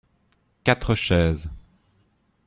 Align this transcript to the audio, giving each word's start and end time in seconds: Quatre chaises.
Quatre 0.63 0.95
chaises. 0.95 1.47